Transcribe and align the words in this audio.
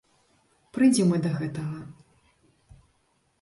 Прыйдзем 0.77 1.11
мы 1.13 1.17
да 1.25 1.31
гэтага. 1.41 1.79